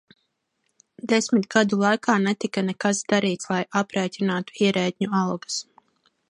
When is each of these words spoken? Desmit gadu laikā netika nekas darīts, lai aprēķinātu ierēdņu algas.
Desmit 1.11 1.45
gadu 1.55 1.79
laikā 1.83 2.15
netika 2.23 2.63
nekas 2.71 3.03
darīts, 3.13 3.51
lai 3.53 3.61
aprēķinātu 3.83 4.57
ierēdņu 4.65 5.13
algas. 5.21 5.61